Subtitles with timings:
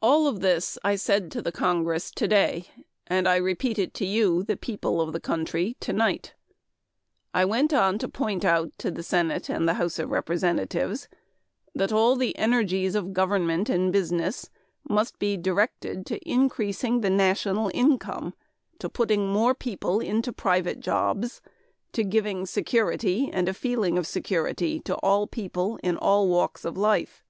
[0.00, 2.68] All of this I said to the Congress today
[3.06, 6.32] and I repeat it to you, the people of the country tonight.
[7.34, 11.06] I went on to point out to the Senate and the House of Representatives
[11.74, 14.48] that all the energies of government and business
[14.88, 18.32] must be directed to increasing the national income,
[18.78, 21.42] to putting more people into private jobs,
[21.92, 26.78] to giving security and a feeling of security to all people in all walks of
[26.78, 27.22] life.